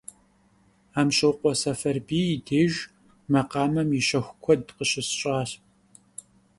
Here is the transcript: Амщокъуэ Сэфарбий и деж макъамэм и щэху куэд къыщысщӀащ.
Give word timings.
Амщокъуэ 0.99 1.53
Сэфарбий 1.61 2.29
и 2.35 2.37
деж 2.47 2.73
макъамэм 3.31 3.89
и 3.99 4.01
щэху 4.07 4.37
куэд 4.43 4.61
къыщысщӀащ. 4.75 5.49